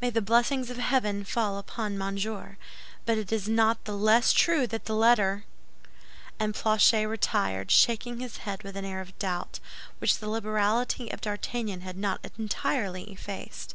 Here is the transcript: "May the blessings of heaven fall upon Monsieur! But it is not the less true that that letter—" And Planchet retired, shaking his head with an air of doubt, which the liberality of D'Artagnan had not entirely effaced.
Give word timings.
"May 0.00 0.08
the 0.08 0.22
blessings 0.22 0.70
of 0.70 0.78
heaven 0.78 1.24
fall 1.24 1.58
upon 1.58 1.98
Monsieur! 1.98 2.56
But 3.04 3.18
it 3.18 3.30
is 3.30 3.50
not 3.50 3.84
the 3.84 3.92
less 3.92 4.32
true 4.32 4.66
that 4.66 4.86
that 4.86 4.92
letter—" 4.94 5.44
And 6.40 6.54
Planchet 6.54 7.06
retired, 7.06 7.70
shaking 7.70 8.18
his 8.20 8.38
head 8.48 8.62
with 8.62 8.78
an 8.78 8.86
air 8.86 9.02
of 9.02 9.18
doubt, 9.18 9.60
which 9.98 10.20
the 10.20 10.28
liberality 10.30 11.10
of 11.12 11.20
D'Artagnan 11.20 11.82
had 11.82 11.98
not 11.98 12.26
entirely 12.38 13.12
effaced. 13.12 13.74